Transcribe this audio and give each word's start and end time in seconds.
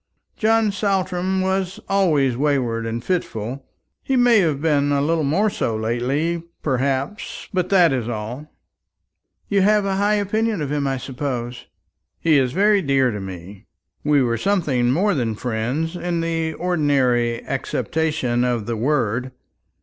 John 0.35 0.71
Saltram 0.71 1.41
was 1.41 1.79
always 1.87 2.35
wayward 2.35 2.87
and 2.87 3.03
fitful. 3.03 3.67
He 4.01 4.15
may 4.15 4.39
have 4.39 4.59
been 4.59 4.91
a 4.91 4.99
little 4.99 5.23
more 5.23 5.51
so 5.51 5.75
lately, 5.75 6.41
perhaps, 6.63 7.47
but 7.53 7.69
that 7.69 7.93
is 7.93 8.09
all." 8.09 8.51
"You 9.47 9.61
have 9.61 9.83
a 9.85 9.89
very 9.89 9.97
high 9.97 10.15
opinion 10.15 10.59
of 10.59 10.71
him, 10.71 10.87
I 10.87 10.97
suppose?" 10.97 11.67
"He 12.19 12.39
is 12.39 12.51
very 12.51 12.81
dear 12.81 13.11
to 13.11 13.19
me. 13.21 13.67
We 14.03 14.23
were 14.23 14.37
something 14.39 14.89
more 14.91 15.13
than 15.13 15.35
friends 15.35 15.95
in 15.95 16.21
the 16.21 16.53
ordinary 16.53 17.45
acceptation 17.45 18.43
of 18.43 18.65
the 18.65 18.75
word. 18.77 19.29